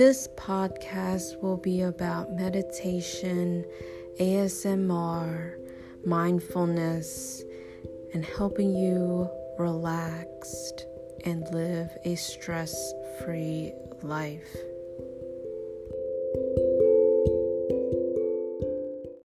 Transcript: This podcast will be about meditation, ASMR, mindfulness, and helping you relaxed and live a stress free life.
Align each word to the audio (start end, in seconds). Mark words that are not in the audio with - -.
This 0.00 0.28
podcast 0.28 1.42
will 1.42 1.58
be 1.58 1.82
about 1.82 2.32
meditation, 2.32 3.66
ASMR, 4.18 5.56
mindfulness, 6.06 7.44
and 8.14 8.24
helping 8.24 8.74
you 8.74 9.28
relaxed 9.58 10.86
and 11.26 11.46
live 11.52 11.90
a 12.06 12.14
stress 12.14 12.94
free 13.22 13.74
life. 14.02 14.69